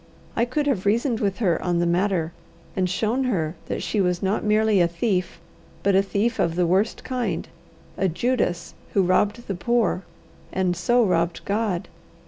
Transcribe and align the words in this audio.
I 0.35 0.45
could 0.45 0.65
have 0.65 0.87
reasoned 0.87 1.19
with 1.19 1.37
her 1.37 1.61
on 1.61 1.77
the 1.77 1.85
matter, 1.85 2.31
and 2.75 2.89
shown 2.89 3.25
her 3.25 3.53
that 3.67 3.83
she 3.83 4.01
was 4.01 4.23
not 4.23 4.43
merely 4.43 4.81
a 4.81 4.87
thief, 4.87 5.39
but 5.83 5.93
a 5.93 6.01
thief 6.01 6.39
of 6.39 6.55
the 6.55 6.65
worst 6.65 7.03
kind, 7.03 7.47
a 7.97 8.07
Judas 8.07 8.73
who 8.93 9.03
robbed 9.03 9.45
the 9.47 9.53
poor, 9.53 10.01
and 10.51 10.75
so 10.75 11.05
robbed 11.05 11.45
God. 11.45 11.87